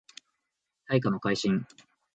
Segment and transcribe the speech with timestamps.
[0.87, 1.63] 大化の改新